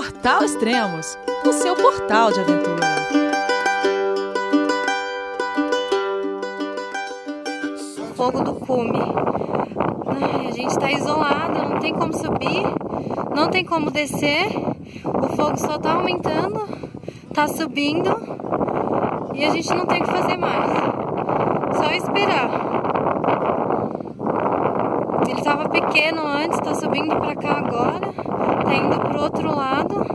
[0.00, 2.86] Portal Extremos, o seu portal de aventura.
[8.16, 8.98] Fogo do cume.
[10.06, 12.64] Ai, a gente está isolada, não tem como subir,
[13.36, 14.46] não tem como descer.
[15.04, 16.66] O fogo só tá aumentando,
[17.34, 18.08] tá subindo
[19.34, 20.70] e a gente não tem o que fazer mais.
[21.76, 22.48] Só esperar.
[25.28, 28.19] Ele estava pequeno antes, está subindo para cá agora,
[28.70, 30.06] tá indo outro lado.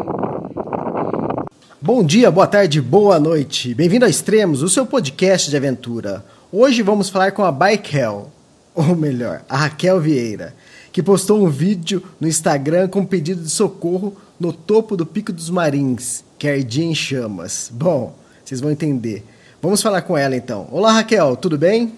[1.82, 3.74] Bom dia, boa tarde, boa noite.
[3.74, 6.24] Bem-vindo a Extremos, o seu podcast de aventura.
[6.52, 8.32] Hoje vamos falar com a Baikel,
[8.74, 10.56] ou melhor, a Raquel Vieira,
[10.94, 15.34] que postou um vídeo no Instagram com um pedido de socorro no topo do Pico
[15.34, 17.70] dos Marins, que ardia em chamas.
[17.74, 19.26] Bom, vocês vão entender.
[19.62, 20.68] Vamos falar com ela então.
[20.72, 21.94] Olá, Raquel, tudo bem?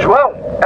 [0.00, 0.65] João, é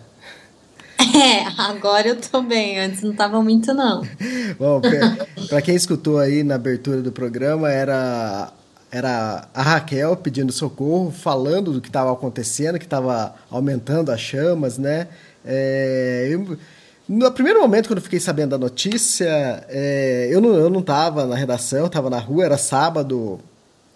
[1.21, 4.01] É, agora eu tô bem, antes não tava muito não.
[4.57, 4.81] Bom,
[5.49, 8.51] para quem escutou aí na abertura do programa, era
[8.91, 14.77] era a Raquel pedindo socorro, falando do que estava acontecendo, que estava aumentando as chamas,
[14.77, 15.07] né?
[15.45, 16.57] É, eu,
[17.07, 21.25] no primeiro momento, quando eu fiquei sabendo da notícia, é, eu não eu não estava
[21.25, 23.39] na redação, estava na rua, era sábado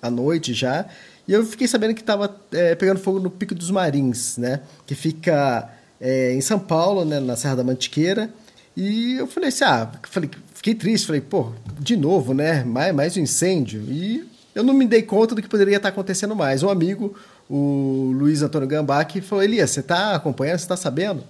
[0.01, 0.85] à noite já,
[1.27, 4.61] e eu fiquei sabendo que estava é, pegando fogo no Pico dos Marins, né?
[4.85, 8.29] Que fica é, em São Paulo, né, na Serra da Mantiqueira.
[8.75, 12.63] E eu falei assim, ah, falei, fiquei triste, falei, pô, de novo, né?
[12.63, 13.81] Mais, mais um incêndio.
[13.89, 16.61] E eu não me dei conta do que poderia estar acontecendo mais.
[16.61, 17.15] Um amigo,
[17.49, 21.23] o Luiz Antônio Gambach, falou, Elias, você está acompanhando, você está sabendo?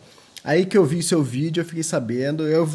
[0.43, 2.67] Aí que eu vi seu vídeo, eu fiquei sabendo, eu,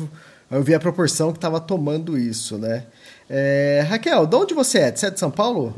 [0.50, 2.84] eu vi a proporção que estava tomando isso, né?
[3.28, 4.94] É, Raquel, de onde você é?
[4.94, 5.75] Você é de São Paulo?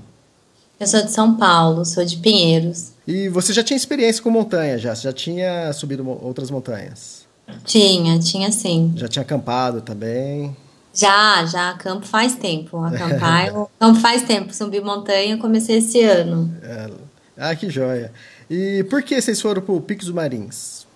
[0.81, 2.92] Eu sou de São Paulo, sou de Pinheiros.
[3.07, 4.95] E você já tinha experiência com montanha, já?
[4.95, 7.27] Você já tinha subido outras montanhas?
[7.65, 8.93] Tinha, tinha sim.
[8.97, 10.57] Já tinha acampado também?
[10.95, 11.71] Já, já.
[11.71, 12.79] Acampo faz tempo.
[12.79, 14.55] Acampar, eu acampo faz tempo.
[14.55, 16.55] Subir montanha, eu comecei esse ano.
[16.63, 16.91] É.
[17.37, 18.13] Ah, que joia.
[18.49, 20.87] E por que vocês foram pro Picos dos Marins?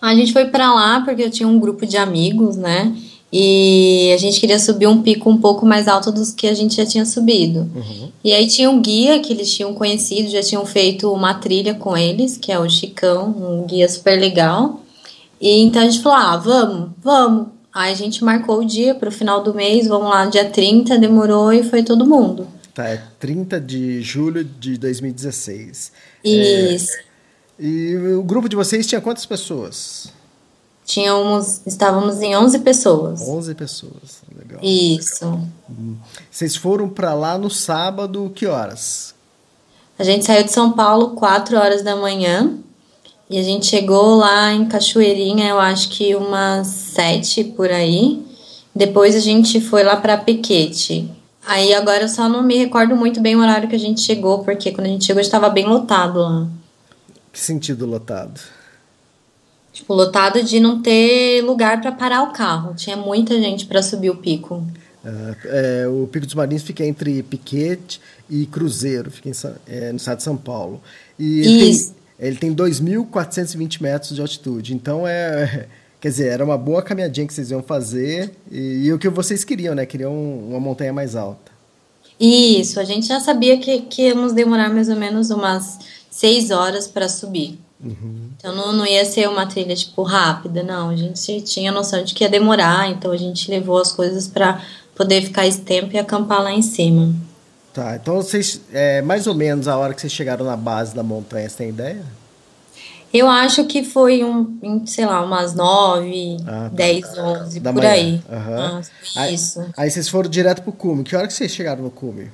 [0.00, 2.94] A gente foi para lá porque eu tinha um grupo de amigos, né?
[3.32, 6.76] E a gente queria subir um pico um pouco mais alto dos que a gente
[6.76, 7.68] já tinha subido.
[7.74, 8.10] Uhum.
[8.22, 11.96] E aí tinha um guia que eles tinham conhecido, já tinham feito uma trilha com
[11.96, 14.80] eles, que é o Chicão, um guia super legal.
[15.40, 17.48] E então a gente falou: ah, vamos, vamos.
[17.74, 20.96] Aí a gente marcou o dia para o final do mês, vamos lá, dia 30,
[20.96, 22.46] demorou e foi todo mundo.
[22.72, 25.92] Tá, é 30 de julho de 2016.
[26.24, 26.92] Isso.
[26.92, 27.06] É,
[27.58, 30.12] e o grupo de vocês tinha quantas pessoas?
[30.86, 33.20] Tínhamos, estávamos em 11 pessoas.
[33.20, 34.60] 11 pessoas, legal.
[34.62, 35.26] Isso.
[35.68, 35.96] Hum.
[36.30, 39.12] Vocês foram para lá no sábado, que horas?
[39.98, 42.54] A gente saiu de São Paulo 4 horas da manhã
[43.28, 48.24] e a gente chegou lá em Cachoeirinha, eu acho que umas 7 por aí.
[48.72, 51.10] Depois a gente foi lá para Piquete.
[51.44, 54.44] Aí agora eu só não me recordo muito bem o horário que a gente chegou,
[54.44, 56.46] porque quando a gente chegou estava bem lotado lá.
[57.32, 58.40] Que sentido lotado?
[59.76, 62.74] Tipo, lotado de não ter lugar para parar o carro.
[62.74, 64.66] Tinha muita gente para subir o pico.
[65.04, 69.32] É, é, o Pico dos Marins fica entre Piquete e Cruzeiro, fica em,
[69.66, 70.80] é, no estado de São Paulo.
[71.18, 71.40] E
[72.18, 74.74] ele tem, tem 2.420 metros de altitude.
[74.74, 75.66] Então, é,
[76.00, 79.44] quer dizer, era uma boa caminhadinha que vocês iam fazer e, e o que vocês
[79.44, 79.84] queriam, né?
[79.84, 80.14] Queriam
[80.48, 81.52] uma montanha mais alta.
[82.18, 85.78] Isso, a gente já sabia que, que íamos demorar mais ou menos umas
[86.10, 87.58] seis horas para subir.
[87.82, 88.30] Uhum.
[88.36, 90.90] Então não, não ia ser uma trilha tipo rápida, não.
[90.90, 94.62] A gente tinha noção de que ia demorar, então a gente levou as coisas para
[94.94, 97.14] poder ficar esse tempo e acampar lá em cima.
[97.72, 101.02] Tá, então vocês, é, mais ou menos a hora que vocês chegaram na base da
[101.02, 102.02] montanha, você tem ideia?
[103.12, 106.68] Eu acho que foi um, sei lá, umas nove, ah, tá.
[106.68, 107.92] dez, onze, da por manhã.
[107.92, 108.12] aí.
[108.28, 108.56] Uhum.
[108.56, 108.80] Ah,
[109.16, 109.34] aí.
[109.34, 109.64] Isso.
[109.76, 111.04] Aí vocês foram direto pro cume.
[111.04, 112.30] Que hora que vocês chegaram no cume?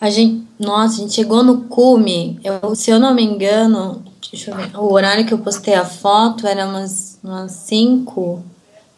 [0.00, 4.50] A gente, nossa, a gente chegou no cume, eu, se eu não me engano, deixa
[4.50, 8.42] eu ver, o horário que eu postei a foto era umas, umas 5,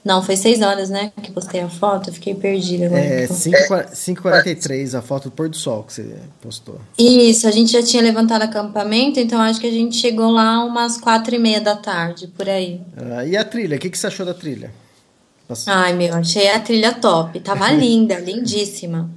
[0.04, 1.12] Não, foi 6 horas, né?
[1.22, 2.86] Que postei a foto, eu fiquei perdida.
[2.86, 3.00] Agora.
[3.00, 6.80] É, 5h43, a foto do pôr do sol que você postou.
[6.98, 10.96] Isso, a gente já tinha levantado acampamento, então acho que a gente chegou lá umas
[10.96, 12.80] 4 e meia da tarde, por aí.
[12.96, 13.76] Ah, e a trilha?
[13.76, 14.72] O que, que você achou da trilha?
[15.66, 17.38] Ai, meu, achei a trilha top.
[17.40, 19.10] Tava linda, lindíssima.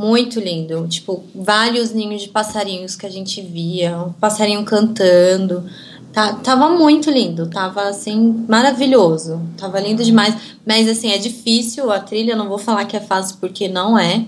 [0.00, 0.88] Muito lindo.
[0.88, 5.62] Tipo, vários ninhos de passarinhos que a gente via, um passarinho cantando.
[6.10, 9.42] Tá, tava muito lindo, tava assim, maravilhoso.
[9.58, 10.34] Tava lindo demais.
[10.66, 14.24] Mas assim, é difícil a trilha, não vou falar que é fácil porque não é.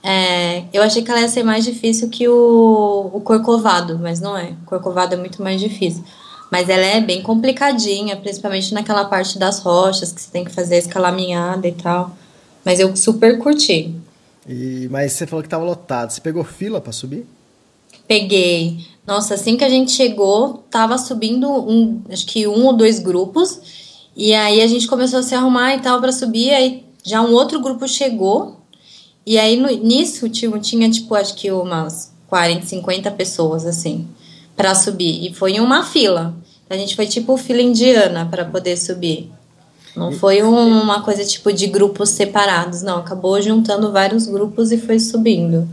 [0.00, 4.36] é eu achei que ela ia ser mais difícil que o, o Corcovado, mas não
[4.38, 4.54] é.
[4.62, 6.04] O Corcovado é muito mais difícil.
[6.52, 10.76] Mas ela é bem complicadinha, principalmente naquela parte das rochas, que você tem que fazer
[10.76, 12.16] a escalaminhada e tal.
[12.64, 13.92] Mas eu super curti.
[14.48, 16.10] E, mas você falou que tava lotado.
[16.10, 17.26] Você pegou fila para subir?
[18.06, 18.86] Peguei.
[19.06, 23.60] Nossa, assim que a gente chegou, tava subindo um, acho que um ou dois grupos.
[24.16, 26.50] E aí a gente começou a se arrumar e tal para subir.
[26.50, 28.56] Aí já um outro grupo chegou.
[29.24, 34.08] E aí no, nisso tinha, tinha, tipo, acho que umas 40, 50 pessoas, assim,
[34.56, 35.26] para subir.
[35.26, 36.34] E foi em uma fila.
[36.68, 39.30] A gente foi tipo fila indiana para poder subir.
[39.96, 42.98] Não foi um, uma coisa tipo de grupos separados, não.
[42.98, 45.68] Acabou juntando vários grupos e foi subindo.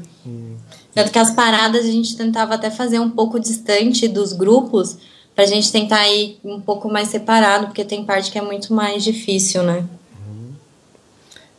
[0.98, 4.98] Tanto que as paradas a gente tentava até fazer um pouco distante dos grupos,
[5.36, 9.04] pra gente tentar ir um pouco mais separado, porque tem parte que é muito mais
[9.04, 9.86] difícil, né?
[10.28, 10.54] Uhum.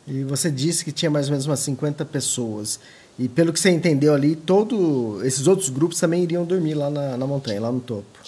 [0.05, 2.81] E você disse que tinha mais ou menos umas 50 pessoas.
[3.17, 7.15] E pelo que você entendeu ali, todos esses outros grupos também iriam dormir lá na,
[7.15, 8.19] na montanha, lá no topo.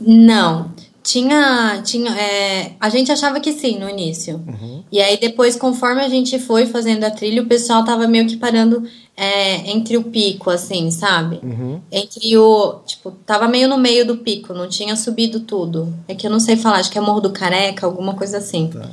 [0.00, 0.72] Não.
[1.06, 1.82] Tinha.
[1.84, 4.42] tinha é, a gente achava que sim no início.
[4.44, 4.82] Uhum.
[4.90, 8.36] E aí depois, conforme a gente foi fazendo a trilha, o pessoal tava meio que
[8.36, 8.82] parando
[9.16, 11.38] é, entre o pico, assim, sabe?
[11.44, 11.80] Uhum.
[11.92, 12.80] Entre o.
[12.84, 15.94] Tipo, tava meio no meio do pico, não tinha subido tudo.
[16.08, 18.68] É que eu não sei falar, acho que é Morro do Careca, alguma coisa assim.
[18.68, 18.90] Tá.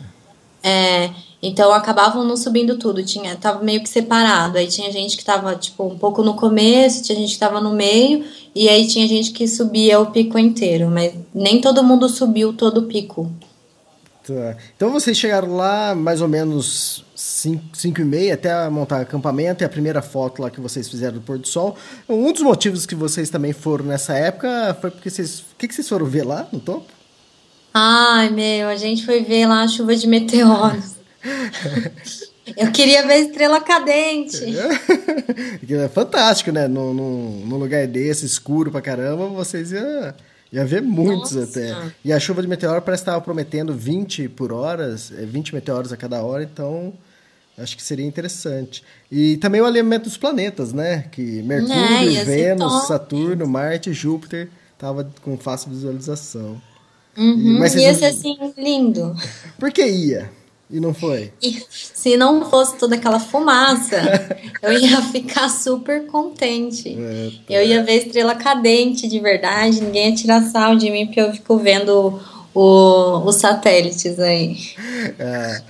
[0.61, 1.09] É,
[1.43, 4.57] então acabavam não subindo tudo, tinha, tava meio que separado.
[4.57, 7.73] Aí tinha gente que tava, tipo, um pouco no começo, tinha gente que tava no
[7.73, 8.23] meio,
[8.55, 12.77] e aí tinha gente que subia o pico inteiro, mas nem todo mundo subiu todo
[12.77, 13.29] o pico.
[14.25, 14.55] Tá.
[14.73, 19.69] Então vocês chegaram lá mais ou menos 5 e meia até montar acampamento e a
[19.69, 21.75] primeira foto lá que vocês fizeram do pôr do sol.
[22.07, 25.39] Um dos motivos que vocês também foram nessa época foi porque vocês.
[25.39, 26.85] O que, que vocês foram ver lá no topo?
[27.73, 31.02] Ai, meu, a gente foi ver lá a chuva de meteoros.
[32.57, 34.43] Eu queria ver estrela cadente.
[35.69, 36.67] É fantástico, né?
[36.67, 40.13] Num, num, num, lugar desse, escuro pra caramba, vocês iam,
[40.51, 41.59] iam ver muitos Nossa.
[41.59, 41.91] até.
[42.05, 45.91] E a chuva de meteoro parece que estava prometendo 20 por hora, 20 é, meteoros
[45.91, 46.93] a cada hora, então
[47.57, 48.83] acho que seria interessante.
[49.11, 51.05] E também o alinhamento dos planetas, né?
[51.11, 56.61] Que Mercúrio, é, Vênus, Saturno, Marte Júpiter tava com fácil visualização.
[57.17, 59.15] Uhum, e, mas ia ser assim, lindo.
[59.57, 60.29] Por que ia?
[60.73, 61.31] E não foi?
[61.39, 63.95] E se não fosse toda aquela fumaça,
[64.59, 66.97] eu ia ficar super contente.
[66.99, 67.53] É, tá.
[67.53, 71.31] Eu ia ver estrela cadente de verdade, ninguém ia tirar sal de mim, porque eu
[71.31, 72.19] fico vendo
[72.55, 74.57] o, os satélites aí.
[75.19, 75.61] É.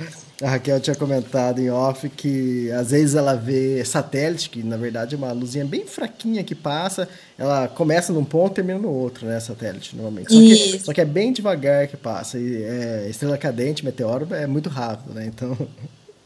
[0.43, 5.15] A Raquel tinha comentado em off que às vezes ela vê satélite, que na verdade
[5.15, 7.07] é uma luzinha bem fraquinha que passa,
[7.37, 9.39] ela começa num ponto e termina no outro, né?
[9.39, 10.33] Satélite, normalmente.
[10.33, 12.37] Só que, só que, é bem devagar que passa.
[12.37, 15.25] E é, estrela cadente, meteoro, é muito rápido, né?
[15.25, 15.57] Então.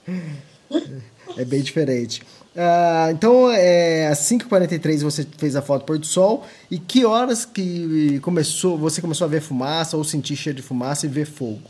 [1.37, 2.23] é bem diferente.
[2.55, 6.43] Uh, então, é, às 5h43 você fez a foto pôr do sol.
[6.71, 11.05] E que horas que começou, você começou a ver fumaça ou sentir cheiro de fumaça
[11.05, 11.61] e ver fogo?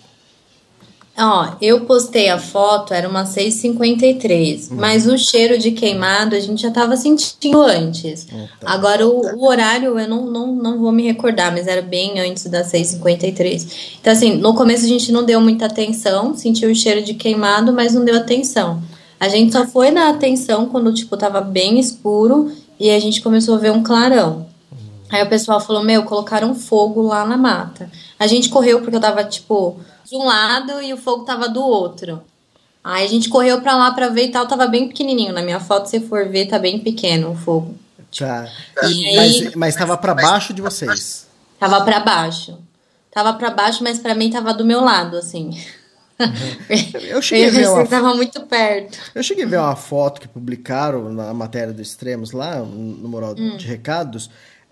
[1.20, 4.78] Ó, eu postei a foto, era uma 6h53, uhum.
[4.78, 8.28] mas o cheiro de queimado a gente já tava sentindo antes.
[8.32, 8.48] Uhum.
[8.64, 12.46] Agora, o, o, horário eu não, não, não vou me recordar, mas era bem antes
[12.46, 13.98] das 6h53.
[14.00, 17.74] Então, assim, no começo a gente não deu muita atenção, sentiu o cheiro de queimado,
[17.74, 18.80] mas não deu atenção.
[19.20, 23.56] A gente só foi na atenção quando, tipo, tava bem escuro e a gente começou
[23.56, 24.46] a ver um clarão.
[24.72, 24.78] Uhum.
[25.10, 27.90] Aí o pessoal falou, meu, colocaram fogo lá na mata.
[28.20, 31.62] A gente correu porque eu tava, tipo de um lado e o fogo tava do
[31.62, 32.22] outro.
[32.84, 35.34] Aí a gente correu pra lá pra ver e tal, tava bem pequenininho.
[35.34, 37.76] Na minha foto, se for ver, tá bem pequeno o fogo.
[38.18, 38.48] Tá.
[38.84, 41.28] E mas, mas tava pra baixo de vocês?
[41.60, 42.58] Tava pra baixo.
[43.12, 45.50] Tava pra baixo, mas pra mim tava do meu lado, assim.
[46.20, 47.02] Uhum.
[47.02, 47.86] Eu cheguei a ver uma...
[47.86, 48.98] tava muito perto.
[49.14, 53.36] Eu cheguei a ver uma foto que publicaram na matéria do Extremos lá, no Moral
[53.38, 53.58] hum.
[53.58, 54.30] de Recados,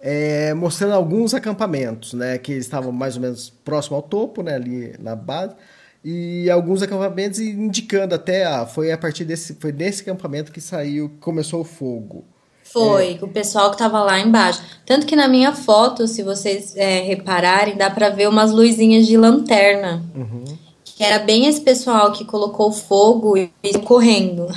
[0.07, 4.93] é, mostrando alguns acampamentos, né, que estavam mais ou menos próximo ao topo, né, ali
[5.00, 5.55] na base,
[6.03, 11.12] e alguns acampamentos indicando até, ah, foi a partir desse, foi desse acampamento que saiu,
[11.19, 12.24] começou o fogo.
[12.63, 13.25] Foi, é.
[13.25, 14.62] o pessoal que estava lá embaixo.
[14.85, 19.17] Tanto que na minha foto, se vocês é, repararem, dá para ver umas luzinhas de
[19.17, 20.03] lanterna.
[20.15, 20.43] Uhum.
[20.83, 23.50] que era bem esse pessoal que colocou fogo e
[23.83, 24.47] correndo.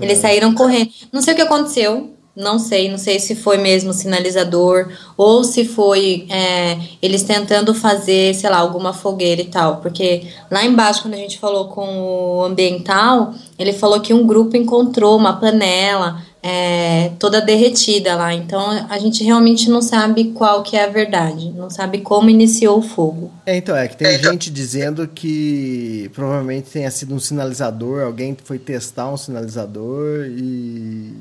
[0.00, 0.90] Eles saíram correndo.
[1.12, 5.64] Não sei o que aconteceu, não sei, não sei se foi mesmo sinalizador ou se
[5.64, 9.76] foi é, eles tentando fazer, sei lá, alguma fogueira e tal.
[9.76, 14.56] Porque lá embaixo, quando a gente falou com o ambiental, ele falou que um grupo
[14.56, 18.34] encontrou uma panela é, toda derretida lá.
[18.34, 18.60] Então
[18.90, 22.82] a gente realmente não sabe qual que é a verdade, não sabe como iniciou o
[22.82, 23.30] fogo.
[23.46, 28.58] É, então, é que tem gente dizendo que provavelmente tenha sido um sinalizador, alguém foi
[28.58, 31.12] testar um sinalizador e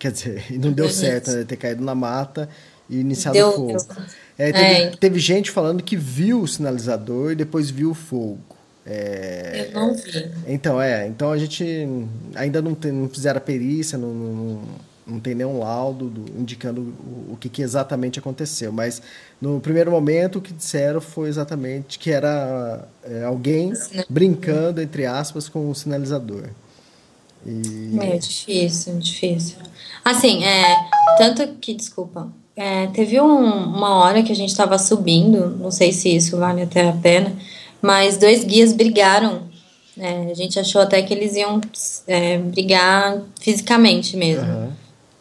[0.00, 1.44] Quer dizer, não deu certo, né?
[1.44, 2.48] Ter caído na mata
[2.88, 3.76] e iniciado o fogo.
[4.36, 4.90] É, teve, é.
[4.98, 8.40] teve, gente falando que viu o sinalizador e depois viu o fogo.
[8.86, 10.30] É, eu não vi.
[10.48, 11.06] Então, é.
[11.06, 11.86] Então a gente
[12.34, 14.62] ainda não, tem, não fizeram a perícia, não, não,
[15.06, 18.72] não tem nenhum laudo do, indicando o, o que, que, exatamente aconteceu.
[18.72, 19.02] Mas
[19.38, 23.74] no primeiro momento o que disseram foi exatamente que era é, alguém
[24.08, 26.48] brincando, entre aspas, com o sinalizador.
[27.46, 27.98] E...
[28.00, 29.56] É difícil, difícil.
[30.04, 30.76] Assim, é,
[31.18, 35.92] tanto que, desculpa, é, teve um, uma hora que a gente estava subindo, não sei
[35.92, 37.32] se isso vale até a pena,
[37.80, 39.48] mas dois guias brigaram.
[39.98, 41.60] É, a gente achou até que eles iam
[42.06, 44.46] é, brigar fisicamente mesmo.
[44.46, 44.70] Uhum.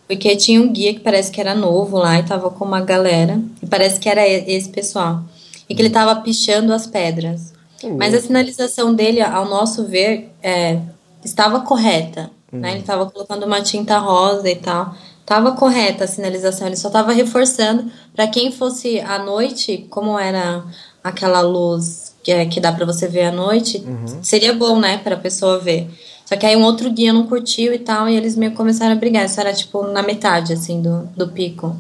[0.08, 3.40] Porque tinha um guia que parece que era novo lá e tava com uma galera.
[3.62, 5.24] E parece que era esse pessoal.
[5.70, 7.54] E que ele tava pichando as pedras.
[7.84, 7.98] Uhum.
[7.98, 10.80] Mas a sinalização dele, ao nosso ver, é,
[11.24, 12.30] estava correta.
[12.52, 12.60] Uhum.
[12.60, 12.72] Né?
[12.72, 14.96] Ele estava colocando uma tinta rosa e tal.
[15.26, 20.64] Tava correta a sinalização, ele só estava reforçando para quem fosse à noite, como era
[21.04, 24.24] aquela luz que, é, que dá para você ver à noite, uhum.
[24.24, 25.88] seria bom, né, para a pessoa ver.
[26.26, 28.96] Só que aí um outro guia não curtiu e tal, e eles meio começaram a
[28.96, 29.26] brigar.
[29.26, 31.76] Isso era tipo na metade, assim, do, do pico.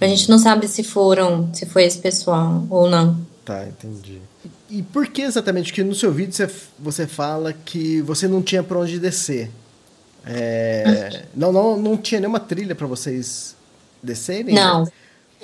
[0.00, 3.16] A gente não sabe se foram, se foi esse pessoal ou não.
[3.44, 4.20] Tá, entendi.
[4.74, 8.60] E por que exatamente que no seu vídeo você, você fala que você não tinha
[8.60, 9.48] para onde descer?
[10.26, 13.54] É, não, não, não tinha nenhuma trilha para vocês
[14.02, 14.52] descerem?
[14.52, 14.84] Não.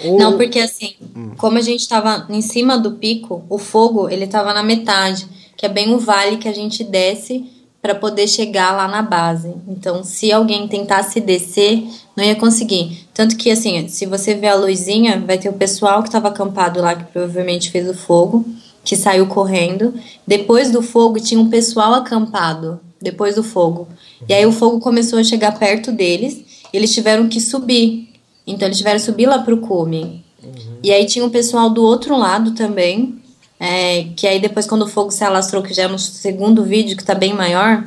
[0.05, 0.19] Ou...
[0.19, 1.31] Não, porque assim, hum.
[1.37, 5.65] como a gente estava em cima do pico, o fogo ele estava na metade, que
[5.65, 7.49] é bem o vale que a gente desce
[7.81, 9.55] para poder chegar lá na base.
[9.69, 11.85] Então, se alguém tentasse descer,
[12.17, 13.07] não ia conseguir.
[13.15, 16.81] Tanto que assim, se você ver a luzinha, vai ter o pessoal que estava acampado
[16.81, 18.45] lá que provavelmente fez o fogo,
[18.85, 19.95] que saiu correndo.
[20.27, 23.89] Depois do fogo tinha um pessoal acampado depois do fogo.
[24.29, 28.09] E aí o fogo começou a chegar perto deles, e eles tiveram que subir.
[28.47, 30.25] Então eles tiveram que subir lá pro cume.
[30.43, 30.77] Uhum.
[30.83, 33.21] E aí tinha um pessoal do outro lado também,
[33.59, 36.97] é, que aí depois quando o fogo se alastrou, que já é no segundo vídeo,
[36.97, 37.85] que tá bem maior,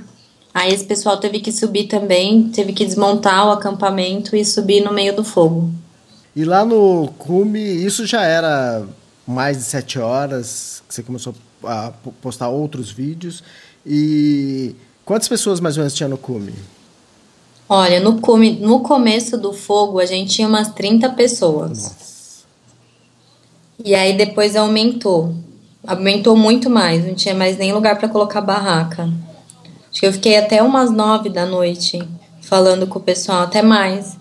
[0.53, 4.93] aí esse pessoal teve que subir também, teve que desmontar o acampamento e subir no
[4.93, 5.71] meio do fogo.
[6.35, 8.83] E lá no cume, isso já era
[9.25, 13.43] mais de sete horas que você começou a postar outros vídeos.
[13.85, 14.75] E
[15.05, 16.53] Quantas pessoas mais ou menos tinha no cume?
[17.67, 21.83] Olha, no, cume, no começo do fogo a gente tinha umas 30 pessoas.
[21.83, 22.43] Nossa.
[23.83, 25.33] E aí depois aumentou.
[25.85, 29.11] Aumentou muito mais, não tinha mais nem lugar para colocar barraca.
[29.91, 31.99] Acho que eu fiquei até umas nove da noite
[32.41, 34.17] falando com o pessoal, até mais.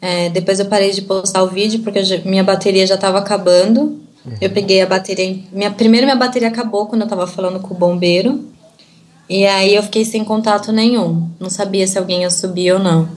[0.00, 4.00] É, depois eu parei de postar o vídeo porque já, minha bateria já estava acabando.
[4.24, 4.34] Uhum.
[4.40, 5.38] Eu peguei a bateria.
[5.52, 8.44] Minha, primeiro minha bateria acabou quando eu estava falando com o bombeiro.
[9.28, 11.28] E aí eu fiquei sem contato nenhum.
[11.38, 13.08] Não sabia se alguém ia subir ou não.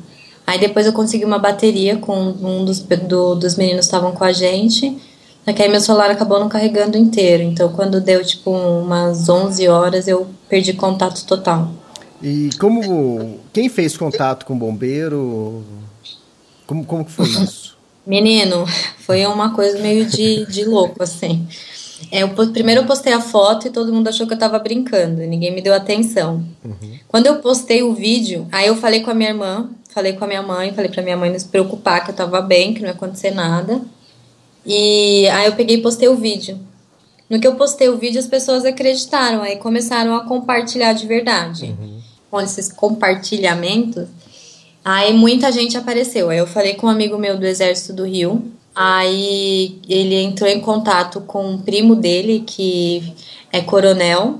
[0.45, 4.23] Aí depois eu consegui uma bateria com um dos, do, dos meninos que estavam com
[4.23, 4.97] a gente.
[5.43, 7.43] Só que aí meu celular acabou não carregando inteiro.
[7.43, 11.71] Então quando deu tipo umas 11 horas eu perdi contato total.
[12.21, 13.39] E como.
[13.51, 15.63] Quem fez contato com o bombeiro?
[16.65, 17.72] Como, como que foi isso?
[18.05, 18.65] Menino,
[18.99, 21.47] foi uma coisa meio de, de louco, assim.
[22.11, 25.21] É, eu, primeiro eu postei a foto e todo mundo achou que eu tava brincando,
[25.21, 26.43] ninguém me deu atenção.
[26.63, 26.99] Uhum.
[27.07, 30.27] Quando eu postei o vídeo, aí eu falei com a minha irmã, falei com a
[30.27, 32.89] minha mãe, falei pra minha mãe não se preocupar, que eu tava bem, que não
[32.89, 33.81] ia acontecer nada.
[34.65, 36.59] E aí eu peguei e postei o vídeo.
[37.29, 41.75] No que eu postei o vídeo, as pessoas acreditaram, aí começaram a compartilhar de verdade.
[41.79, 42.01] Uhum.
[42.29, 44.07] Com esses compartilhamentos,
[44.83, 46.29] aí muita gente apareceu.
[46.29, 50.59] Aí eu falei com um amigo meu do Exército do Rio, Aí ele entrou em
[50.59, 53.13] contato com um primo dele, que
[53.51, 54.39] é coronel.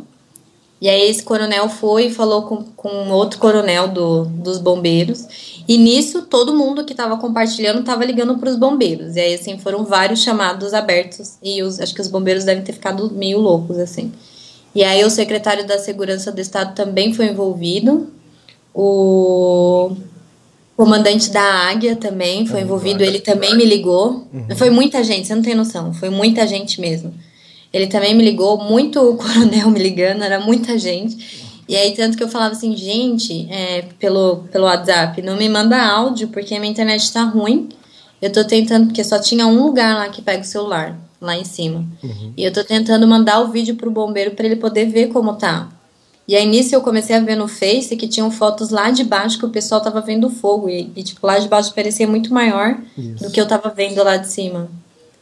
[0.81, 5.63] E aí esse coronel foi e falou com, com outro coronel do, dos bombeiros.
[5.67, 9.15] E nisso, todo mundo que estava compartilhando estava ligando para os bombeiros.
[9.15, 11.37] E aí, assim, foram vários chamados abertos.
[11.41, 14.11] E os, acho que os bombeiros devem ter ficado meio loucos, assim.
[14.75, 18.11] E aí o secretário da Segurança do Estado também foi envolvido.
[18.73, 19.95] O
[20.75, 24.27] comandante da Águia também foi envolvido, ele também me ligou.
[24.33, 24.55] Uhum.
[24.55, 27.13] Foi muita gente, você não tem noção, foi muita gente mesmo.
[27.71, 31.43] ele também me ligou, muito o coronel me ligando, era muita gente.
[31.67, 35.81] E aí, tanto que eu falava assim, gente, é, pelo, pelo WhatsApp, não me manda
[35.81, 37.69] áudio, porque minha internet tá ruim.
[38.21, 41.45] Eu tô tentando, porque só tinha um lugar lá que pega o celular, lá em
[41.45, 41.85] cima.
[42.03, 42.33] Uhum.
[42.35, 45.69] E eu tô tentando mandar o vídeo pro bombeiro para ele poder ver como tá.
[46.27, 49.37] E aí nisso eu comecei a ver no Face que tinham fotos lá de baixo
[49.37, 50.69] que o pessoal tava vendo fogo.
[50.69, 53.23] E, e tipo, lá de baixo parecia muito maior Isso.
[53.23, 54.69] do que eu tava vendo lá de cima.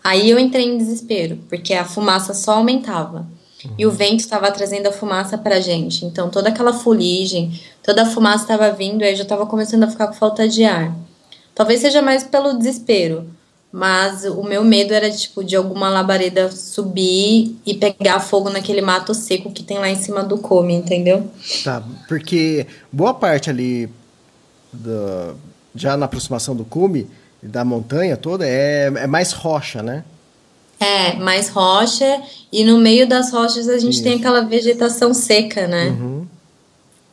[0.03, 3.27] Aí eu entrei em desespero, porque a fumaça só aumentava.
[3.63, 3.71] Uhum.
[3.77, 6.05] E o vento estava trazendo a fumaça pra gente.
[6.05, 9.87] Então toda aquela fuligem, toda a fumaça estava vindo, aí eu já estava começando a
[9.87, 10.95] ficar com falta de ar.
[11.53, 13.27] Talvez seja mais pelo desespero.
[13.71, 19.13] Mas o meu medo era, tipo, de alguma labareda subir e pegar fogo naquele mato
[19.13, 21.31] seco que tem lá em cima do come, entendeu?
[21.63, 23.89] Tá, porque boa parte ali,
[24.73, 25.37] do,
[25.73, 27.07] já na aproximação do cume,
[27.41, 30.03] da montanha toda, é, é mais rocha, né?
[30.77, 34.03] É, mais rocha, e no meio das rochas a gente Isso.
[34.03, 35.89] tem aquela vegetação seca, né?
[35.89, 36.20] Uhum.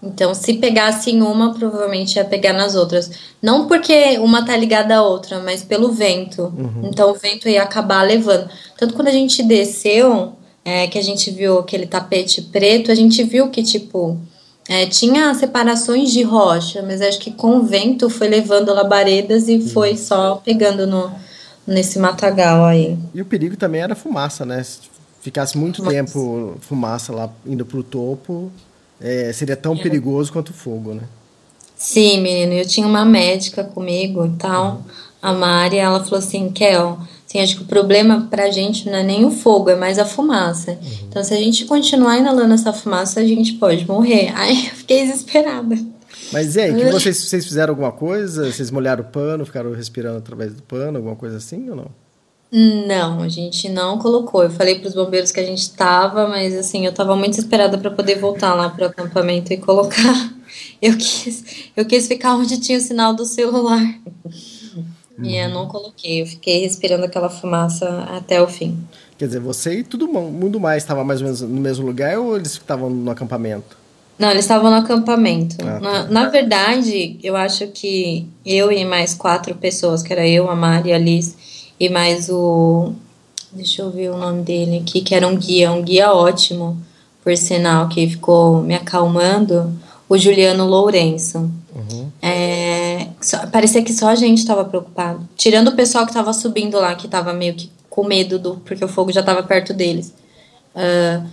[0.03, 3.11] Então, se pegasse em uma, provavelmente ia pegar nas outras.
[3.43, 6.43] Não porque uma tá ligada à outra, mas pelo vento.
[6.43, 6.83] Uhum.
[6.85, 8.49] Então, o vento ia acabar levando.
[8.77, 13.25] Tanto quando a gente desceu, é, que a gente viu aquele tapete preto, a gente
[13.25, 14.17] viu que, tipo,
[14.69, 19.57] é, tinha separações de rocha, mas acho que com o vento foi levando labaredas e
[19.57, 19.69] uhum.
[19.69, 21.11] foi só pegando no,
[21.67, 22.97] nesse matagal aí.
[23.13, 24.63] E o perigo também era fumaça, né?
[24.63, 24.81] Se
[25.21, 25.97] ficasse muito fumaça.
[25.97, 28.53] tempo fumaça lá indo pro topo,
[29.01, 29.79] é, seria tão é.
[29.79, 31.03] perigoso quanto o fogo, né?
[31.77, 32.53] Sim, menino.
[32.53, 34.83] Eu tinha uma médica comigo e tal, uhum.
[35.23, 39.03] a Mari, ela falou assim, Kel, assim, acho que o problema pra gente não é
[39.03, 40.73] nem o fogo, é mais a fumaça.
[40.73, 40.79] Uhum.
[41.09, 44.33] Então, se a gente continuar inalando essa fumaça, a gente pode morrer.
[44.37, 45.77] Aí eu fiquei desesperada.
[46.33, 48.53] Mas e aí, que vocês, vocês fizeram alguma coisa?
[48.53, 51.91] Vocês molharam o pano, ficaram respirando através do pano, alguma coisa assim ou não?
[52.51, 54.43] Não, a gente não colocou.
[54.43, 57.77] Eu falei para os bombeiros que a gente estava, mas assim, eu estava muito esperada
[57.77, 60.33] para poder voltar lá para o acampamento e colocar.
[60.81, 63.83] Eu quis, eu quis ficar onde tinha o sinal do celular.
[64.25, 65.25] Uhum.
[65.25, 68.79] E eu não coloquei, eu fiquei respirando aquela fumaça até o fim.
[69.19, 72.37] Quer dizer, você e todo mundo mais estava mais ou menos no mesmo lugar ou
[72.37, 73.77] eles estavam no acampamento?
[74.17, 75.57] Não, eles estavam no acampamento.
[75.61, 75.81] Ah, tá.
[75.81, 80.55] na, na, verdade, eu acho que eu e mais quatro pessoas, que era eu, a
[80.55, 81.37] Mari, a Liz
[81.79, 82.93] e mais o.
[83.53, 86.77] Deixa eu ver o nome dele aqui, que era um guia, um guia ótimo,
[87.25, 89.73] por sinal, que ficou me acalmando,
[90.09, 91.39] o Juliano Lourenço.
[91.75, 92.11] Uhum.
[92.21, 95.27] É, só, parecia que só a gente estava preocupado.
[95.37, 98.85] Tirando o pessoal que estava subindo lá, que estava meio que com medo, do, porque
[98.85, 100.15] o fogo já estava perto deles.
[100.75, 101.27] Uh,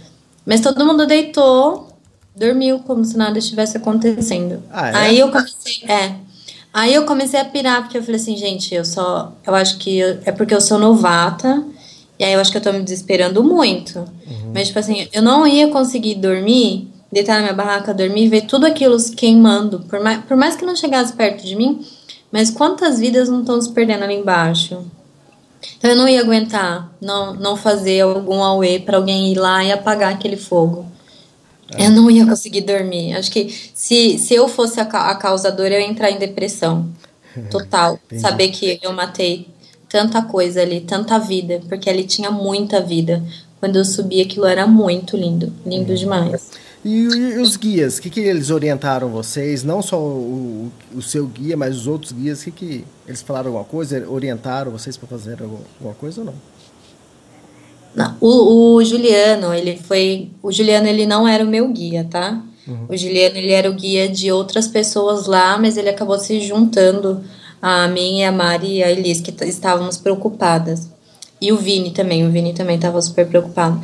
[0.45, 1.89] mas todo mundo deitou,
[2.35, 4.63] dormiu como se nada estivesse acontecendo.
[4.71, 4.95] Ah, é?
[4.95, 5.83] Aí eu comecei.
[5.87, 6.15] É.
[6.75, 9.31] Aí eu comecei a pirar, porque eu falei assim, gente, eu só.
[9.47, 11.63] Eu acho que eu, é porque eu sou novata.
[12.19, 13.99] E aí eu acho que eu tô me desesperando muito.
[13.99, 14.51] Uhum.
[14.53, 18.65] Mas, tipo assim, eu não ia conseguir dormir, deitar na minha barraca, dormir, ver tudo
[18.65, 19.85] aquilo queimando.
[19.87, 21.79] Por mais, por mais que não chegasse perto de mim,
[22.29, 24.83] mas quantas vidas não estão se perdendo ali embaixo?
[25.77, 29.71] Então eu não ia aguentar não, não fazer algum auê para alguém ir lá e
[29.71, 30.85] apagar aquele fogo.
[31.77, 33.13] Eu não ia conseguir dormir.
[33.15, 36.87] Acho que se, se eu fosse a, a causadora, eu ia entrar em depressão.
[37.49, 37.99] Total.
[38.19, 39.47] Saber que eu matei
[39.89, 43.23] tanta coisa ali, tanta vida, porque ali tinha muita vida.
[43.59, 45.51] Quando eu subi, aquilo era muito lindo.
[45.65, 45.97] Lindo uhum.
[45.97, 46.51] demais.
[46.83, 49.63] E, e os guias, o que, que eles orientaram vocês?
[49.63, 53.47] Não só o, o seu guia, mas os outros guias, o que, que eles falaram
[53.47, 54.07] alguma coisa?
[54.07, 56.35] Orientaram vocês para fazer alguma coisa ou não?
[57.95, 60.29] Não, o, o, Juliano, ele foi.
[60.43, 62.41] O Juliano, ele não era o meu guia, tá?
[62.67, 62.87] Uhum.
[62.89, 67.23] O Juliano, ele era o guia de outras pessoas lá, mas ele acabou se juntando
[67.61, 70.89] a mim e a Mari e a Elis, que estávamos preocupadas.
[71.39, 73.79] E o Vini também, o Vini também estava super preocupado.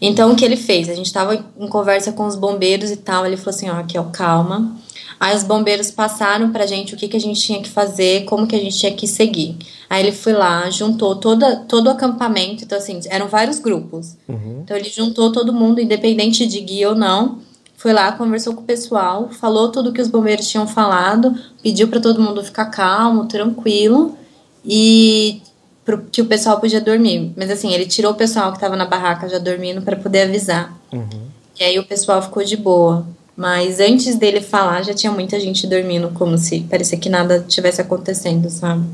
[0.00, 0.88] Então, o que ele fez?
[0.88, 3.26] A gente estava em conversa com os bombeiros e tal.
[3.26, 4.76] Ele falou assim: ó, aqui, ó, calma.
[5.18, 8.46] Aí os bombeiros passaram pra gente o que, que a gente tinha que fazer, como
[8.46, 9.56] que a gente tinha que seguir.
[9.88, 14.16] Aí ele foi lá, juntou toda, todo o acampamento, então assim, eram vários grupos.
[14.28, 14.60] Uhum.
[14.62, 17.38] Então ele juntou todo mundo, independente de guia ou não,
[17.76, 22.00] foi lá, conversou com o pessoal, falou tudo que os bombeiros tinham falado, pediu para
[22.00, 24.16] todo mundo ficar calmo, tranquilo
[24.64, 25.40] e
[25.84, 27.32] pro, que o pessoal podia dormir.
[27.36, 30.76] Mas assim, ele tirou o pessoal que estava na barraca já dormindo para poder avisar.
[30.92, 31.26] Uhum.
[31.58, 33.06] E aí o pessoal ficou de boa.
[33.36, 37.82] Mas antes dele falar, já tinha muita gente dormindo, como se parecia que nada tivesse
[37.82, 38.84] acontecendo, sabe?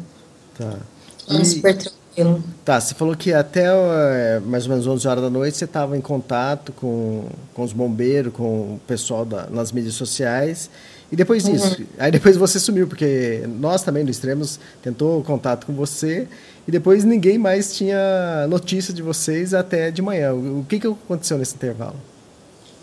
[0.58, 0.78] Tá.
[1.30, 1.44] E...
[1.44, 2.42] super tranquilo.
[2.64, 5.96] Tá, você falou que até é, mais ou menos 11 horas da noite você estava
[5.96, 10.68] em contato com, com os bombeiros, com o pessoal da, nas mídias sociais.
[11.10, 11.78] E depois disso?
[11.78, 11.86] Uhum.
[11.98, 16.26] Aí depois você sumiu, porque nós também do Extremos tentou contato com você
[16.66, 20.34] e depois ninguém mais tinha notícia de vocês até de manhã.
[20.34, 21.96] O que, que aconteceu nesse intervalo?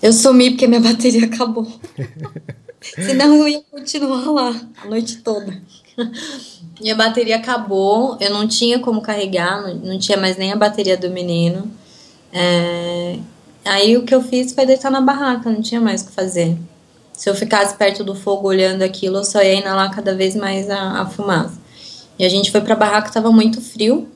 [0.02, 1.68] Eu sumi porque minha bateria acabou.
[2.82, 5.62] Senão eu ia continuar lá a noite toda.
[6.80, 11.10] Minha bateria acabou, eu não tinha como carregar, não, tinha mais nem a bateria do
[11.10, 11.70] menino.
[12.32, 13.20] É,
[13.66, 16.58] aí o que eu fiz foi deitar na barraca, não tinha mais o que fazer.
[17.12, 20.70] Se eu ficasse perto do fogo olhando aquilo, eu só ia inalar cada vez mais
[20.70, 21.60] a, a fumaça.
[22.18, 24.08] E a gente foi pra barraca, tava muito frio.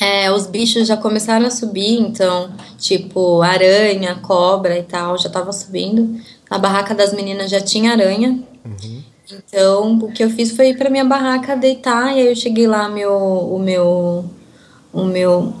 [0.00, 5.52] É, os bichos já começaram a subir, então, tipo, aranha, cobra e tal, já tava
[5.52, 6.20] subindo.
[6.50, 8.42] A barraca das meninas já tinha aranha.
[8.64, 9.02] Uhum.
[9.32, 12.66] Então, o que eu fiz foi ir pra minha barraca deitar, e aí eu cheguei
[12.66, 14.24] lá, meu, o meu,
[14.92, 15.54] o meu,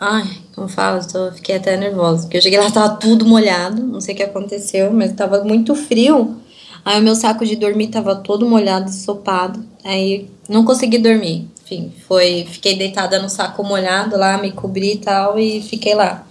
[0.00, 4.00] ai, como fala, eu fiquei até nervosa, porque eu cheguei lá, tava tudo molhado, não
[4.00, 6.36] sei o que aconteceu, mas tava muito frio,
[6.82, 11.92] aí o meu saco de dormir tava todo molhado, ensopado, aí não consegui dormir, enfim,
[12.06, 16.26] foi, fiquei deitada no saco molhado lá, me cobri e tal, e fiquei lá.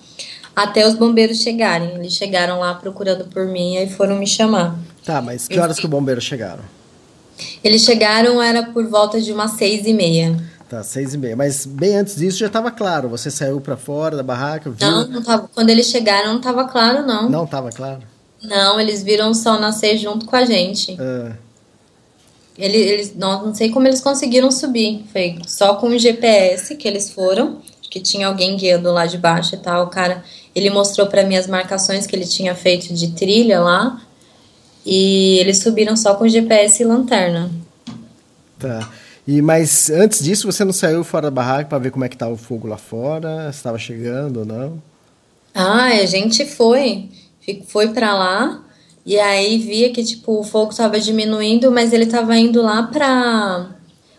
[0.56, 4.78] Até os bombeiros chegarem, eles chegaram lá procurando por mim, e foram me chamar.
[5.04, 6.64] Tá, mas que horas que os bombeiros chegaram?
[7.64, 10.38] Eles chegaram, era por volta de umas seis e meia.
[10.70, 11.36] Tá, seis e meia.
[11.36, 13.10] Mas bem antes disso já estava claro.
[13.10, 14.88] Você saiu para fora da barraca, viu?
[14.88, 15.50] Não, não tava.
[15.54, 17.28] Quando eles chegaram, não estava claro, não.
[17.28, 18.02] Não estava claro?
[18.42, 20.96] Não, eles viram o sol nascer junto com a gente.
[21.00, 21.34] Ah.
[22.58, 25.04] Eles, eles, não, não sei como eles conseguiram subir.
[25.12, 29.56] Foi só com o GPS que eles foram, que tinha alguém guiando lá de baixo
[29.56, 29.86] e tal.
[29.86, 30.24] O cara,
[30.56, 34.02] ele mostrou para mim as marcações que ele tinha feito de trilha lá.
[34.86, 37.50] E eles subiram só com GPS e lanterna.
[38.60, 38.90] Tá.
[39.26, 42.16] E mas antes disso você não saiu fora da barraca para ver como é que
[42.16, 43.50] estava o fogo lá fora?
[43.50, 44.82] Estava chegando ou não?
[45.56, 47.10] Ah, a gente foi,
[47.68, 48.64] foi para lá
[49.06, 53.76] e aí via que tipo o fogo estava diminuindo, mas ele estava indo lá para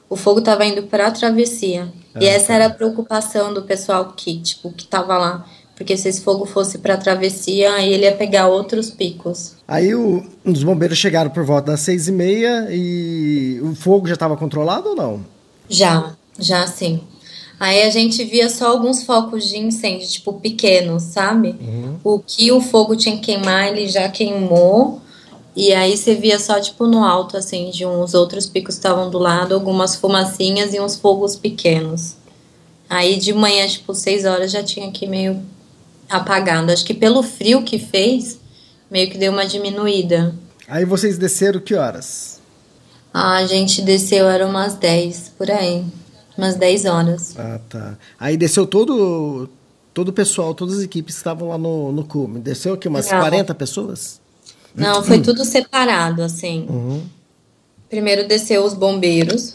[0.09, 1.89] o fogo estava indo para a travessia.
[2.15, 2.55] Ah, e essa tá.
[2.55, 5.47] era a preocupação do pessoal que tipo que estava lá.
[5.77, 9.57] Porque se esse fogo fosse para a travessia, aí ele ia pegar outros picos.
[9.67, 14.15] Aí o, os bombeiros chegaram por volta das seis e meia e o fogo já
[14.15, 15.25] estava controlado ou não?
[15.69, 17.01] Já, já sim.
[17.59, 21.55] Aí a gente via só alguns focos de incêndio, tipo pequenos, sabe?
[21.61, 21.99] Uhum.
[22.03, 25.01] O que o fogo tinha que queimar, ele já queimou.
[25.57, 29.09] E aí você via só, tipo, no alto, assim, de uns outros picos que estavam
[29.09, 32.17] do lado, algumas fumacinhas e uns fogos pequenos.
[32.91, 35.41] Aí de manhã, tipo, seis horas já tinha aqui meio
[36.09, 36.71] apagando.
[36.71, 38.39] Acho que pelo frio que fez,
[38.91, 40.35] meio que deu uma diminuída.
[40.67, 42.41] Aí vocês desceram que horas?
[43.13, 45.85] Ah, a gente desceu, era umas 10, por aí.
[46.37, 47.35] Umas 10 horas.
[47.39, 47.99] Ah, tá.
[48.19, 49.49] Aí desceu todo
[49.95, 52.41] todo o pessoal, todas as equipes que estavam lá no, no cume.
[52.41, 53.21] Desceu aqui umas Não.
[53.21, 54.21] 40 pessoas?
[54.75, 56.67] Não, foi tudo separado, assim.
[56.69, 57.03] Uhum.
[57.89, 59.55] Primeiro desceu os bombeiros.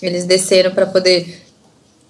[0.00, 1.42] Eles desceram para poder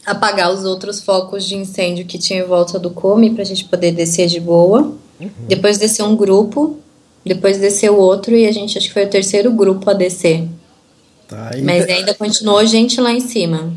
[0.06, 3.64] apagar os outros focos de incêndio que tinha em volta do cume para a gente
[3.64, 4.94] poder descer de boa.
[5.20, 5.30] Uhum.
[5.48, 6.78] Depois desceu um grupo,
[7.24, 10.48] depois desceu outro e a gente acho que foi o terceiro grupo a descer.
[11.26, 13.70] Tá, Mas ainda continuou gente lá em cima.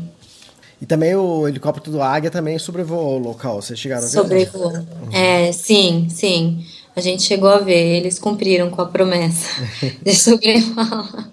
[0.82, 4.12] E também o helicóptero do Águia também sobrevoou o local, vocês chegaram a ver?
[4.12, 4.72] Sobrevoou.
[4.72, 5.12] Uhum.
[5.12, 6.66] É, sim, sim.
[6.96, 9.48] A gente chegou a ver, eles cumpriram com a promessa
[10.02, 11.30] de sobrevoar.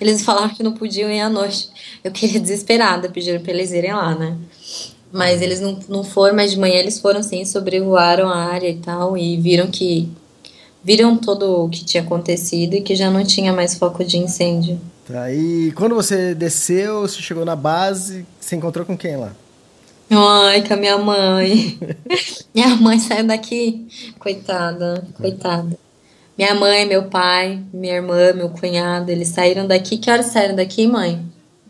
[0.00, 1.68] Eles falaram que não podiam ir à noite.
[2.02, 4.34] Eu queria desesperada, pediram para eles irem lá, né?
[5.12, 8.78] Mas eles não, não foram, mas de manhã eles foram sim, sobrevoaram a área e
[8.78, 10.08] tal, e viram que.
[10.82, 14.80] Viram todo o que tinha acontecido e que já não tinha mais foco de incêndio.
[15.10, 19.32] Tá, e quando você desceu, você chegou na base, você encontrou com quem lá?
[20.08, 21.78] Ai, com a minha mãe.
[22.54, 25.78] minha mãe saiu daqui, coitada, coitada.
[26.38, 29.98] Minha mãe, meu pai, minha irmã, meu cunhado, eles saíram daqui.
[29.98, 31.20] Que horas saíram daqui, mãe?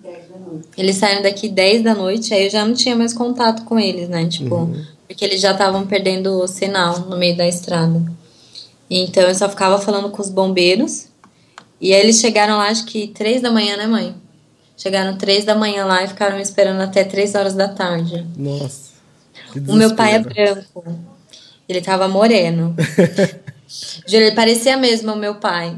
[0.02, 0.68] 10 da noite.
[0.76, 4.08] Eles saíram daqui 10 da noite, aí eu já não tinha mais contato com eles,
[4.08, 4.26] né?
[4.26, 4.84] Tipo, uhum.
[5.08, 8.00] porque eles já estavam perdendo o sinal no meio da estrada.
[8.88, 11.09] Então eu só ficava falando com os bombeiros.
[11.80, 14.14] E aí eles chegaram lá, acho que 3 da manhã, né, mãe?
[14.76, 18.26] Chegaram 3 da manhã lá e ficaram me esperando até 3 horas da tarde.
[18.36, 18.90] Nossa.
[19.68, 20.84] O meu pai é branco.
[21.68, 22.74] Ele tava moreno.
[24.10, 25.76] Ele parecia mesmo o meu pai.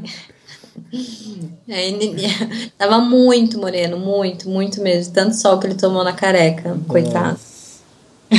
[2.77, 5.13] Tava muito moreno, muito, muito mesmo.
[5.13, 6.85] Tanto sol que ele tomou na careca, Nossa.
[6.87, 7.39] coitado.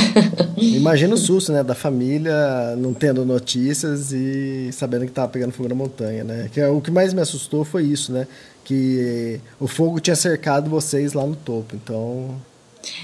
[0.57, 5.69] Imagina o susto, né, da família não tendo notícias e sabendo que tava pegando fogo
[5.69, 6.49] na montanha, né?
[6.53, 8.27] Que é, o que mais me assustou foi isso, né?
[8.63, 12.35] Que o fogo tinha cercado vocês lá no topo, então...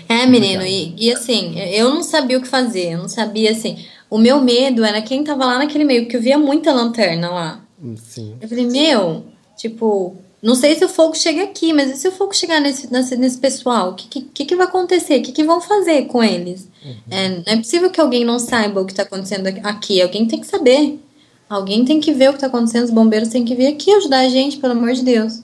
[0.07, 3.77] É, menino, e, e assim, eu não sabia o que fazer, eu não sabia, assim...
[4.11, 7.63] O meu medo era quem tava lá naquele meio, porque eu via muita lanterna lá.
[7.95, 8.35] Sim.
[8.41, 9.23] Eu falei, meu,
[9.55, 12.91] tipo, não sei se o fogo chega aqui, mas e se o fogo chegar nesse,
[12.91, 13.91] nesse, nesse pessoal?
[13.91, 15.19] O que, que, que vai acontecer?
[15.19, 16.67] O que, que vão fazer com eles?
[17.09, 20.01] É, não é possível que alguém não saiba o que está acontecendo aqui.
[20.01, 20.99] Alguém tem que saber.
[21.47, 22.85] Alguém tem que ver o que está acontecendo.
[22.85, 25.43] Os bombeiros têm que vir aqui ajudar a gente, pelo amor de Deus.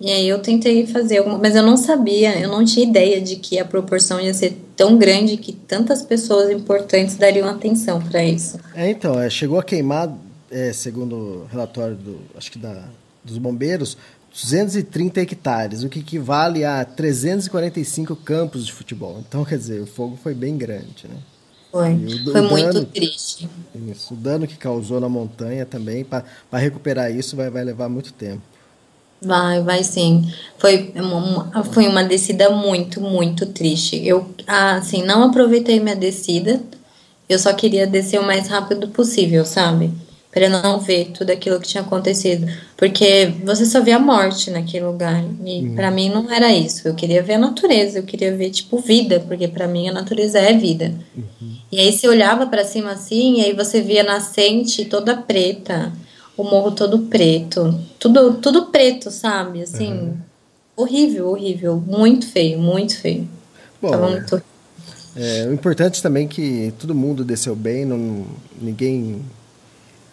[0.00, 3.36] E aí eu tentei fazer alguma, mas eu não sabia, eu não tinha ideia de
[3.36, 8.58] que a proporção ia ser tão grande que tantas pessoas importantes dariam atenção para isso.
[8.74, 10.12] É, então, é, chegou a queimar,
[10.50, 12.82] é, segundo o relatório do, acho que da,
[13.24, 13.96] dos bombeiros,
[14.32, 19.22] 230 hectares, o que equivale a 345 campos de futebol.
[19.26, 21.16] Então, quer dizer, o fogo foi bem grande, né?
[21.70, 23.48] Foi, o, foi o muito dano, triste.
[23.90, 28.12] Isso, o dano que causou na montanha também, para recuperar isso vai, vai levar muito
[28.12, 28.42] tempo.
[29.20, 30.30] Vai, vai sim.
[30.58, 34.04] Foi uma, foi uma descida muito, muito triste.
[34.04, 36.60] Eu, assim, não aproveitei minha descida.
[37.28, 39.92] Eu só queria descer o mais rápido possível, sabe?
[40.32, 42.46] Para não ver tudo aquilo que tinha acontecido.
[42.76, 45.22] Porque você só vê a morte naquele lugar.
[45.44, 45.74] E Uhum.
[45.74, 46.88] para mim não era isso.
[46.88, 49.20] Eu queria ver a natureza, eu queria ver, tipo, vida.
[49.20, 50.94] Porque para mim a natureza é vida.
[51.70, 55.92] E aí você olhava para cima assim, e aí você via a nascente toda preta
[56.36, 59.62] o morro todo preto, tudo, tudo preto, sabe?
[59.62, 60.14] Assim,
[60.76, 63.28] horrível, horrível, muito feio, muito feio.
[63.80, 64.42] Bom, Tava muito...
[65.14, 68.24] É, o importante também é que todo mundo desceu bem, não,
[68.60, 69.20] ninguém,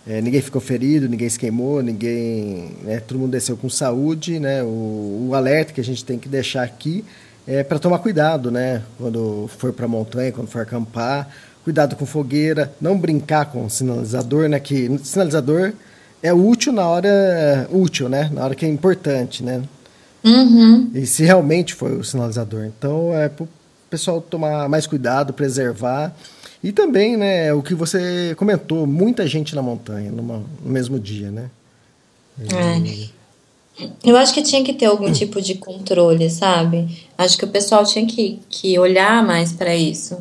[0.09, 4.63] é, ninguém ficou ferido, ninguém se queimou, ninguém, né, todo mundo desceu com saúde, né?
[4.63, 7.05] O, o alerta que a gente tem que deixar aqui
[7.47, 8.81] é para tomar cuidado, né?
[8.97, 11.29] Quando for para a montanha, quando for acampar,
[11.63, 14.59] cuidado com fogueira, não brincar com sinalizador, né?
[14.59, 15.73] Que sinalizador
[16.23, 18.31] é útil na hora útil, né?
[18.33, 19.61] Na hora que é importante, né?
[20.23, 20.89] Uhum.
[20.91, 22.65] E se realmente foi o sinalizador.
[22.65, 23.49] Então, é para o
[23.91, 26.15] pessoal tomar mais cuidado, preservar.
[26.63, 31.31] E também, né, o que você comentou, muita gente na montanha numa, no mesmo dia,
[31.31, 31.49] né?
[32.39, 33.19] É.
[34.03, 36.87] Eu acho que tinha que ter algum tipo de controle, sabe?
[37.17, 40.17] Acho que o pessoal tinha que, que olhar mais para isso.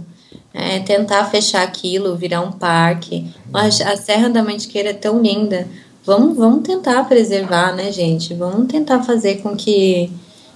[0.55, 3.27] É, tentar fechar aquilo, virar um parque.
[3.53, 5.67] A, a Serra da Mantiqueira é tão linda.
[6.05, 8.33] Vamos, vamos tentar preservar, né, gente?
[8.33, 10.11] Vamos tentar fazer com que,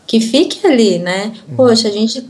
[0.06, 1.32] que fique ali, né?
[1.56, 2.24] Poxa, a gente.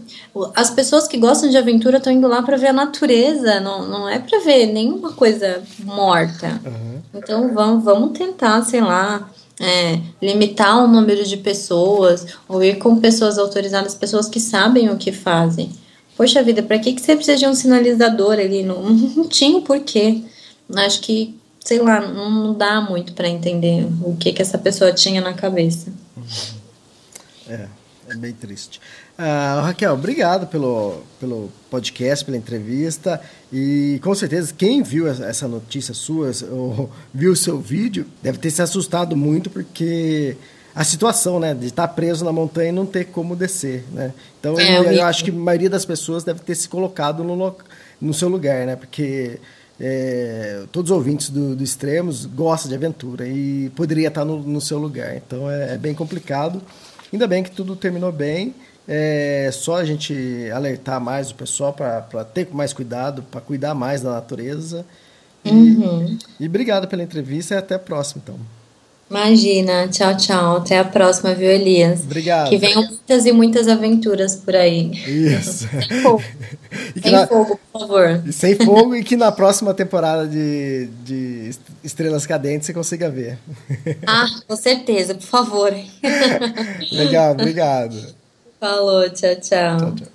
[0.54, 4.08] As pessoas que gostam de aventura estão indo lá para ver a natureza, não, não
[4.08, 6.60] é para ver nenhuma coisa morta.
[7.14, 9.28] Então vamos, vamos tentar, sei lá,
[9.60, 14.96] é, limitar o número de pessoas, ou ir com pessoas autorizadas, pessoas que sabem o
[14.96, 15.70] que fazem.
[16.16, 18.62] Poxa vida, para que, que você precisa de um sinalizador ali?
[18.62, 18.82] Não,
[19.16, 20.22] não tinha o porquê.
[20.74, 24.92] Acho que, sei lá, não, não dá muito para entender o que, que essa pessoa
[24.92, 25.92] tinha na cabeça.
[27.48, 27.66] É,
[28.08, 28.80] é bem triste.
[29.16, 33.20] Ah, Raquel, obrigado pelo, pelo podcast, pela entrevista.
[33.52, 38.50] E com certeza, quem viu essa notícia sua, ou viu o seu vídeo, deve ter
[38.50, 40.36] se assustado muito, porque
[40.74, 44.12] a situação, né, de estar preso na montanha e não ter como descer, né?
[44.40, 47.54] Então, É, eu, eu acho que a maioria das pessoas deve ter se colocado no,
[48.00, 48.74] no seu lugar, né?
[48.74, 49.38] Porque
[49.78, 54.60] é, todos os ouvintes do, do Extremos gostam de aventura e poderia estar no, no
[54.60, 55.14] seu lugar.
[55.16, 56.62] Então, é, é bem complicado.
[57.12, 58.54] Ainda bem que tudo terminou bem.
[58.88, 64.02] É só a gente alertar mais o pessoal para ter mais cuidado, para cuidar mais
[64.02, 64.84] da natureza.
[65.44, 66.18] E, Uhum.
[66.40, 68.36] e obrigado pela entrevista e até a próxima, então.
[69.16, 70.56] Imagina, tchau, tchau.
[70.56, 72.00] Até a próxima, viu, Elias?
[72.00, 72.48] Obrigado.
[72.48, 74.90] Que venham muitas e muitas aventuras por aí.
[75.06, 75.68] Isso.
[75.68, 76.22] Sem fogo,
[77.02, 78.22] sem na- fogo, por favor.
[78.26, 81.50] E sem fogo e que na próxima temporada de, de
[81.84, 83.38] Estrelas Cadentes você consiga ver.
[84.06, 85.70] Ah, com certeza, por favor.
[86.90, 88.14] Legal, obrigado.
[88.58, 89.76] Falou, tchau, tchau.
[89.76, 90.06] Tchau, tchau.